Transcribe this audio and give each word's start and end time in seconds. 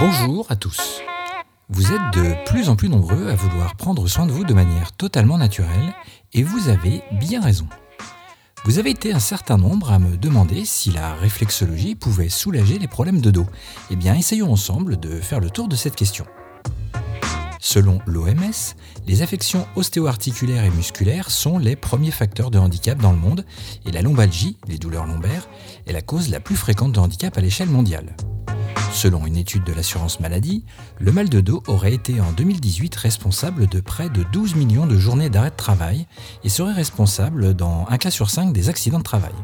Bonjour 0.00 0.46
à 0.50 0.56
tous. 0.56 1.00
Vous 1.68 1.92
êtes 1.92 2.14
de 2.14 2.34
plus 2.46 2.68
en 2.68 2.74
plus 2.74 2.88
nombreux 2.88 3.28
à 3.28 3.36
vouloir 3.36 3.76
prendre 3.76 4.08
soin 4.08 4.26
de 4.26 4.32
vous 4.32 4.42
de 4.42 4.52
manière 4.52 4.90
totalement 4.90 5.38
naturelle 5.38 5.94
et 6.32 6.42
vous 6.42 6.68
avez 6.68 7.04
bien 7.12 7.40
raison. 7.40 7.68
Vous 8.64 8.80
avez 8.80 8.90
été 8.90 9.12
un 9.12 9.20
certain 9.20 9.56
nombre 9.56 9.92
à 9.92 10.00
me 10.00 10.16
demander 10.16 10.64
si 10.64 10.90
la 10.90 11.14
réflexologie 11.14 11.94
pouvait 11.94 12.28
soulager 12.28 12.80
les 12.80 12.88
problèmes 12.88 13.20
de 13.20 13.30
dos. 13.30 13.46
Eh 13.90 13.94
bien, 13.94 14.16
essayons 14.16 14.50
ensemble 14.50 14.98
de 14.98 15.20
faire 15.20 15.38
le 15.38 15.48
tour 15.48 15.68
de 15.68 15.76
cette 15.76 15.94
question. 15.94 16.26
Selon 17.60 18.00
l'OMS, 18.06 18.74
les 19.06 19.22
affections 19.22 19.64
ostéo-articulaires 19.76 20.64
et 20.64 20.70
musculaires 20.70 21.30
sont 21.30 21.56
les 21.56 21.76
premiers 21.76 22.10
facteurs 22.10 22.50
de 22.50 22.58
handicap 22.58 22.98
dans 22.98 23.12
le 23.12 23.18
monde 23.18 23.44
et 23.86 23.92
la 23.92 24.02
lombalgie, 24.02 24.58
les 24.66 24.78
douleurs 24.78 25.06
lombaires, 25.06 25.48
est 25.86 25.92
la 25.92 26.02
cause 26.02 26.30
la 26.30 26.40
plus 26.40 26.56
fréquente 26.56 26.92
de 26.92 26.98
handicap 26.98 27.38
à 27.38 27.40
l'échelle 27.40 27.70
mondiale. 27.70 28.16
Selon 28.94 29.26
une 29.26 29.36
étude 29.36 29.64
de 29.64 29.72
l'assurance 29.72 30.20
maladie, 30.20 30.64
le 31.00 31.10
mal 31.10 31.28
de 31.28 31.40
dos 31.40 31.64
aurait 31.66 31.92
été 31.92 32.20
en 32.20 32.30
2018 32.30 32.94
responsable 32.94 33.66
de 33.66 33.80
près 33.80 34.08
de 34.08 34.22
12 34.32 34.54
millions 34.54 34.86
de 34.86 34.96
journées 34.96 35.28
d'arrêt 35.28 35.50
de 35.50 35.56
travail 35.56 36.06
et 36.44 36.48
serait 36.48 36.72
responsable 36.72 37.54
dans 37.54 37.86
un 37.90 37.98
cas 37.98 38.12
sur 38.12 38.30
cinq 38.30 38.52
des 38.52 38.68
accidents 38.68 38.98
de 38.98 39.02
travail. 39.02 39.34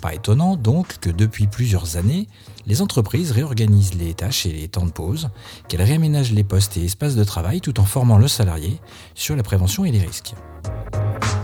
Pas 0.00 0.14
étonnant 0.14 0.56
donc 0.56 0.98
que 0.98 1.10
depuis 1.10 1.46
plusieurs 1.46 1.98
années, 1.98 2.26
les 2.66 2.80
entreprises 2.80 3.32
réorganisent 3.32 3.94
les 3.94 4.14
tâches 4.14 4.46
et 4.46 4.52
les 4.52 4.66
temps 4.66 4.86
de 4.86 4.92
pause, 4.92 5.28
qu'elles 5.68 5.82
réaménagent 5.82 6.32
les 6.32 6.42
postes 6.42 6.78
et 6.78 6.84
espaces 6.86 7.16
de 7.16 7.24
travail 7.24 7.60
tout 7.60 7.78
en 7.80 7.84
formant 7.84 8.16
le 8.16 8.28
salarié 8.28 8.80
sur 9.14 9.36
la 9.36 9.42
prévention 9.42 9.84
et 9.84 9.92
les 9.92 10.00
risques. 10.00 10.34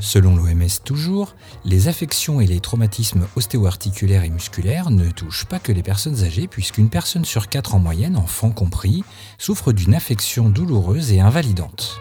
Selon 0.00 0.36
l'OMS 0.36 0.82
toujours, 0.84 1.34
les 1.64 1.88
affections 1.88 2.40
et 2.40 2.46
les 2.46 2.60
traumatismes 2.60 3.26
ostéo-articulaires 3.36 4.24
et 4.24 4.30
musculaires 4.30 4.90
ne 4.90 5.10
touchent 5.10 5.46
pas 5.46 5.58
que 5.58 5.72
les 5.72 5.82
personnes 5.82 6.22
âgées 6.24 6.46
puisqu'une 6.46 6.88
personne 6.88 7.24
sur 7.24 7.48
quatre 7.48 7.74
en 7.74 7.78
moyenne, 7.78 8.16
enfants 8.16 8.50
compris, 8.50 9.04
souffre 9.38 9.72
d'une 9.72 9.94
affection 9.94 10.50
douloureuse 10.50 11.12
et 11.12 11.20
invalidante. 11.20 12.00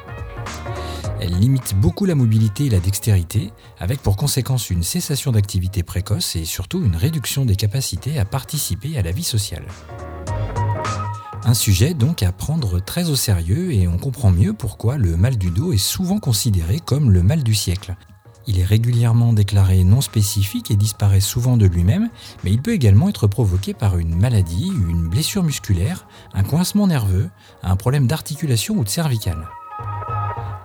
Elle 1.20 1.40
limite 1.40 1.76
beaucoup 1.76 2.06
la 2.06 2.14
mobilité 2.14 2.66
et 2.66 2.70
la 2.70 2.80
dextérité, 2.80 3.52
avec 3.80 4.02
pour 4.02 4.18
conséquence 4.18 4.70
une 4.70 4.84
cessation 4.84 5.32
d'activité 5.32 5.82
précoce 5.82 6.36
et 6.36 6.46
surtout 6.46 6.84
une 6.84 6.96
réduction 6.96 7.46
des 7.46 7.56
capacités 7.56 8.20
à 8.20 8.26
participer 8.26 8.98
à 8.98 9.02
la 9.02 9.12
vie 9.12 9.24
sociale. 9.24 9.66
Un 11.48 11.54
sujet 11.54 11.94
donc 11.94 12.24
à 12.24 12.34
prendre 12.34 12.82
très 12.82 13.10
au 13.10 13.16
sérieux 13.16 13.72
et 13.72 13.88
on 13.88 13.98
comprend 13.98 14.32
mieux 14.32 14.52
pourquoi 14.52 14.98
le 14.98 15.16
mal 15.16 15.38
du 15.38 15.50
dos 15.50 15.72
est 15.72 15.78
souvent 15.78 16.20
considéré 16.20 16.82
comme 16.82 17.10
le 17.10 17.24
mal 17.24 17.42
du 17.42 17.56
siècle. 17.56 17.96
Il 18.48 18.60
est 18.60 18.66
régulièrement 18.66 19.32
déclaré 19.32 19.86
non 19.86 20.02
spécifique 20.02 20.72
et 20.72 20.76
disparaît 20.76 21.22
souvent 21.22 21.56
de 21.56 21.66
lui-même, 21.66 22.10
mais 22.44 22.52
il 22.52 22.62
peut 22.62 22.74
également 22.74 23.08
être 23.08 23.28
provoqué 23.28 23.74
par 23.74 23.98
une 23.98 24.14
maladie, 24.14 24.68
une 24.90 25.08
blessure 25.08 25.44
musculaire, 25.44 26.06
un 26.34 26.44
coincement 26.44 26.86
nerveux, 26.86 27.30
un 27.64 27.78
problème 27.78 28.08
d'articulation 28.08 28.76
ou 28.76 28.84
de 28.84 28.90
cervicale. 28.90 29.48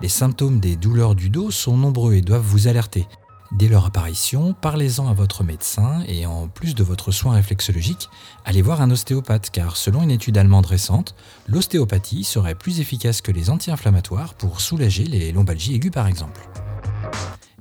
Les 0.01 0.09
symptômes 0.09 0.59
des 0.59 0.75
douleurs 0.75 1.15
du 1.15 1.29
dos 1.29 1.49
sont 1.49 1.77
nombreux 1.77 2.15
et 2.15 2.21
doivent 2.21 2.41
vous 2.41 2.67
alerter. 2.67 3.07
Dès 3.53 3.67
leur 3.67 3.85
apparition, 3.85 4.55
parlez-en 4.59 5.07
à 5.07 5.13
votre 5.13 5.43
médecin 5.43 6.03
et 6.07 6.25
en 6.25 6.47
plus 6.47 6.73
de 6.73 6.83
votre 6.83 7.11
soin 7.11 7.33
réflexologique, 7.33 8.09
allez 8.45 8.63
voir 8.63 8.81
un 8.81 8.89
ostéopathe 8.89 9.51
car 9.51 9.77
selon 9.77 10.01
une 10.01 10.09
étude 10.09 10.39
allemande 10.39 10.65
récente, 10.65 11.13
l'ostéopathie 11.47 12.23
serait 12.23 12.55
plus 12.55 12.79
efficace 12.79 13.21
que 13.21 13.31
les 13.31 13.51
anti-inflammatoires 13.51 14.33
pour 14.33 14.59
soulager 14.59 15.03
les 15.03 15.31
lombalgies 15.31 15.75
aiguës 15.75 15.93
par 15.93 16.07
exemple. 16.07 16.41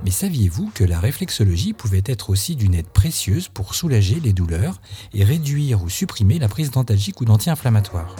Mais 0.02 0.10
saviez-vous 0.10 0.70
que 0.74 0.82
la 0.82 0.98
réflexologie 0.98 1.74
pouvait 1.74 2.02
être 2.06 2.30
aussi 2.30 2.56
d'une 2.56 2.74
aide 2.74 2.88
précieuse 2.88 3.48
pour 3.48 3.74
soulager 3.74 4.18
les 4.18 4.32
douleurs 4.32 4.80
et 5.12 5.24
réduire 5.24 5.82
ou 5.82 5.90
supprimer 5.90 6.38
la 6.38 6.48
prise 6.48 6.70
d'antalgiques 6.70 7.20
ou 7.20 7.26
d'anti-inflammatoires? 7.26 8.16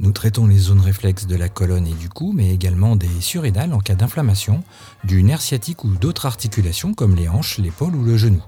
Nous 0.00 0.12
traitons 0.12 0.46
les 0.46 0.58
zones 0.58 0.80
réflexes 0.80 1.26
de 1.26 1.34
la 1.34 1.48
colonne 1.48 1.86
et 1.86 1.94
du 1.94 2.08
cou, 2.08 2.32
mais 2.32 2.50
également 2.50 2.94
des 2.94 3.20
surrénales 3.20 3.72
en 3.72 3.80
cas 3.80 3.96
d'inflammation, 3.96 4.62
du 5.02 5.24
nerf 5.24 5.40
sciatique 5.40 5.82
ou 5.82 5.88
d'autres 5.88 6.26
articulations 6.26 6.94
comme 6.94 7.16
les 7.16 7.28
hanches, 7.28 7.58
l'épaule 7.58 7.96
ou 7.96 8.04
le 8.04 8.16
genou. 8.16 8.42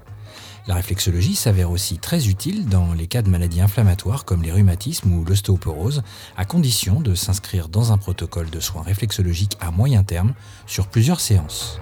La 0.68 0.74
réflexologie 0.74 1.34
s'avère 1.34 1.72
aussi 1.72 1.98
très 1.98 2.28
utile 2.28 2.66
dans 2.66 2.92
les 2.92 3.08
cas 3.08 3.22
de 3.22 3.30
maladies 3.30 3.60
inflammatoires 3.60 4.24
comme 4.24 4.42
les 4.42 4.52
rhumatismes 4.52 5.12
ou 5.12 5.24
l'ostéoporose, 5.24 6.02
à 6.36 6.44
condition 6.44 7.00
de 7.00 7.16
s'inscrire 7.16 7.68
dans 7.68 7.92
un 7.92 7.98
protocole 7.98 8.50
de 8.50 8.60
soins 8.60 8.82
réflexologiques 8.82 9.56
à 9.60 9.72
moyen 9.72 10.04
terme 10.04 10.34
sur 10.66 10.86
plusieurs 10.86 11.20
séances. 11.20 11.80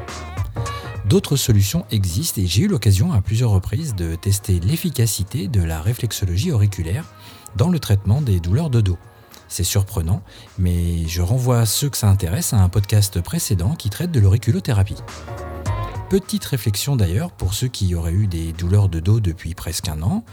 D'autres 1.04 1.36
solutions 1.36 1.84
existent 1.90 2.40
et 2.40 2.46
j'ai 2.46 2.62
eu 2.62 2.68
l'occasion 2.68 3.12
à 3.12 3.20
plusieurs 3.20 3.50
reprises 3.50 3.94
de 3.94 4.14
tester 4.14 4.60
l'efficacité 4.60 5.48
de 5.48 5.62
la 5.62 5.82
réflexologie 5.82 6.52
auriculaire 6.52 7.04
dans 7.56 7.68
le 7.68 7.78
traitement 7.78 8.22
des 8.22 8.40
douleurs 8.40 8.70
de 8.70 8.80
dos. 8.80 8.98
C'est 9.48 9.64
surprenant, 9.64 10.22
mais 10.59 11.06
je 11.09 11.22
renvoie 11.22 11.66
ceux 11.66 11.88
que 11.88 11.97
ça 11.97 12.09
intéresse 12.09 12.53
à 12.53 12.59
un 12.59 12.69
podcast 12.69 13.20
précédent 13.20 13.75
qui 13.75 13.91
traite 13.91 14.12
de 14.12 14.20
l'auriculothérapie. 14.20 14.97
Petite 16.10 16.44
réflexion 16.47 16.97
d'ailleurs 16.97 17.32
pour 17.32 17.53
ceux 17.53 17.69
qui 17.69 17.94
auraient 17.94 18.12
eu 18.12 18.26
des 18.26 18.53
douleurs 18.53 18.88
de 18.88 18.98
dos 18.98 19.20
depuis 19.20 19.54
presque 19.54 19.88
un 19.88 20.00
an. 20.00 20.25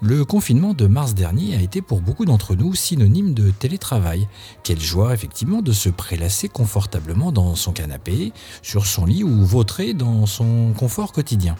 Le 0.00 0.24
confinement 0.24 0.72
de 0.72 0.86
mars 0.86 1.14
dernier 1.14 1.56
a 1.56 1.60
été 1.60 1.82
pour 1.82 2.00
beaucoup 2.00 2.24
d'entre 2.24 2.54
nous 2.54 2.74
synonyme 2.74 3.34
de 3.34 3.50
télétravail. 3.50 4.28
Quelle 4.62 4.80
joie 4.80 5.14
effectivement 5.14 5.62
de 5.62 5.72
se 5.72 5.88
prélasser 5.88 6.48
confortablement 6.48 7.32
dans 7.32 7.56
son 7.56 7.72
canapé, 7.72 8.32
sur 8.62 8.86
son 8.86 9.04
lit 9.04 9.24
ou 9.24 9.44
vautrer 9.44 9.94
dans 9.94 10.26
son 10.26 10.72
confort 10.76 11.10
quotidien. 11.12 11.56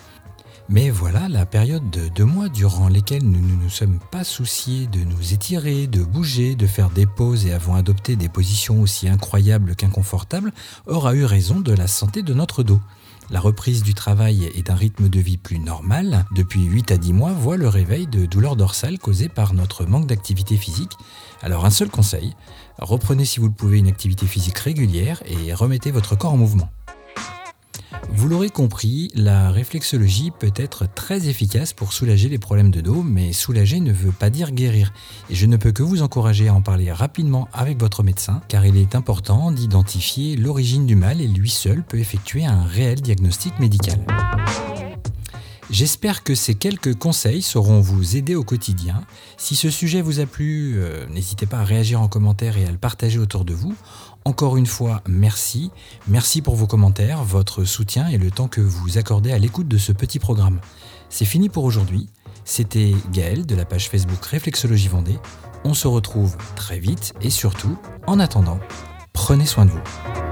Mais 0.68 0.90
voilà 0.90 1.28
la 1.28 1.46
période 1.46 1.90
de 1.90 2.08
deux 2.08 2.24
mois 2.24 2.48
durant 2.48 2.88
lesquels 2.88 3.22
nous 3.22 3.40
ne 3.40 3.62
nous 3.62 3.70
sommes 3.70 4.00
pas 4.10 4.24
souciés 4.24 4.88
de 4.88 4.98
nous 4.98 5.32
étirer, 5.32 5.86
de 5.86 6.02
bouger, 6.02 6.56
de 6.56 6.66
faire 6.66 6.90
des 6.90 7.06
pauses 7.06 7.46
et 7.46 7.52
avons 7.52 7.76
adopté 7.76 8.16
des 8.16 8.28
positions 8.28 8.82
aussi 8.82 9.08
incroyables 9.08 9.76
qu'inconfortables, 9.76 10.52
aura 10.86 11.14
eu 11.14 11.24
raison 11.24 11.60
de 11.60 11.72
la 11.72 11.86
santé 11.86 12.22
de 12.22 12.34
notre 12.34 12.64
dos. 12.64 12.80
La 13.30 13.38
reprise 13.38 13.84
du 13.84 13.94
travail 13.94 14.50
et 14.54 14.62
d'un 14.62 14.74
rythme 14.74 15.08
de 15.08 15.20
vie 15.20 15.36
plus 15.36 15.60
normal, 15.60 16.24
depuis 16.34 16.64
8 16.64 16.90
à 16.90 16.96
10 16.96 17.12
mois, 17.12 17.32
voit 17.32 17.56
le 17.56 17.68
réveil 17.68 18.08
de 18.08 18.26
douleurs 18.26 18.56
dorsales 18.56 18.98
causées 18.98 19.28
par 19.28 19.54
notre 19.54 19.84
manque 19.84 20.06
d'activité 20.06 20.56
physique. 20.56 20.96
Alors 21.42 21.64
un 21.64 21.70
seul 21.70 21.90
conseil, 21.90 22.34
reprenez 22.78 23.24
si 23.24 23.38
vous 23.38 23.46
le 23.46 23.52
pouvez 23.52 23.78
une 23.78 23.88
activité 23.88 24.26
physique 24.26 24.58
régulière 24.58 25.22
et 25.26 25.54
remettez 25.54 25.92
votre 25.92 26.16
corps 26.16 26.32
en 26.32 26.36
mouvement. 26.36 26.70
Vous 28.10 28.28
l'aurez 28.28 28.50
compris, 28.50 29.10
la 29.14 29.50
réflexologie 29.50 30.30
peut 30.30 30.52
être 30.56 30.86
très 30.92 31.28
efficace 31.28 31.72
pour 31.72 31.92
soulager 31.92 32.28
les 32.28 32.38
problèmes 32.38 32.70
de 32.70 32.80
dos, 32.80 33.02
mais 33.02 33.32
soulager 33.32 33.80
ne 33.80 33.92
veut 33.92 34.12
pas 34.12 34.30
dire 34.30 34.52
guérir. 34.52 34.92
Et 35.30 35.34
je 35.34 35.46
ne 35.46 35.56
peux 35.56 35.72
que 35.72 35.82
vous 35.82 36.02
encourager 36.02 36.48
à 36.48 36.54
en 36.54 36.62
parler 36.62 36.90
rapidement 36.90 37.48
avec 37.52 37.78
votre 37.78 38.02
médecin, 38.02 38.40
car 38.48 38.64
il 38.66 38.76
est 38.76 38.94
important 38.94 39.52
d'identifier 39.52 40.36
l'origine 40.36 40.86
du 40.86 40.96
mal 40.96 41.20
et 41.20 41.28
lui 41.28 41.50
seul 41.50 41.82
peut 41.82 41.98
effectuer 41.98 42.44
un 42.44 42.64
réel 42.64 43.00
diagnostic 43.00 43.58
médical. 43.58 43.98
J'espère 45.68 46.22
que 46.22 46.36
ces 46.36 46.54
quelques 46.54 46.94
conseils 46.94 47.42
sauront 47.42 47.80
vous 47.80 48.16
aider 48.16 48.36
au 48.36 48.44
quotidien. 48.44 49.02
Si 49.36 49.56
ce 49.56 49.68
sujet 49.68 50.00
vous 50.00 50.20
a 50.20 50.26
plu, 50.26 50.74
euh, 50.76 51.06
n'hésitez 51.08 51.46
pas 51.46 51.58
à 51.58 51.64
réagir 51.64 52.00
en 52.00 52.06
commentaire 52.06 52.56
et 52.56 52.64
à 52.64 52.70
le 52.70 52.78
partager 52.78 53.18
autour 53.18 53.44
de 53.44 53.52
vous. 53.52 53.74
Encore 54.24 54.56
une 54.56 54.66
fois, 54.66 55.02
merci. 55.08 55.72
Merci 56.06 56.40
pour 56.40 56.54
vos 56.54 56.68
commentaires, 56.68 57.24
votre 57.24 57.64
soutien 57.64 58.06
et 58.08 58.16
le 58.16 58.30
temps 58.30 58.46
que 58.46 58.60
vous 58.60 58.96
accordez 58.96 59.32
à 59.32 59.38
l'écoute 59.38 59.66
de 59.66 59.78
ce 59.78 59.90
petit 59.90 60.20
programme. 60.20 60.60
C'est 61.08 61.24
fini 61.24 61.48
pour 61.48 61.64
aujourd'hui. 61.64 62.08
C'était 62.44 62.94
Gaël 63.12 63.44
de 63.44 63.56
la 63.56 63.64
page 63.64 63.88
Facebook 63.88 64.24
Réflexologie 64.24 64.88
Vendée. 64.88 65.18
On 65.64 65.74
se 65.74 65.88
retrouve 65.88 66.36
très 66.54 66.78
vite 66.78 67.12
et 67.20 67.30
surtout, 67.30 67.76
en 68.06 68.20
attendant, 68.20 68.60
prenez 69.12 69.46
soin 69.46 69.64
de 69.64 69.70
vous. 69.70 70.25